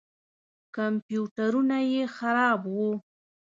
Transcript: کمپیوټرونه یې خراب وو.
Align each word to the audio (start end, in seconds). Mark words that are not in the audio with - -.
کمپیوټرونه 0.75 1.77
یې 1.91 2.03
خراب 2.15 2.61
وو. 2.73 2.91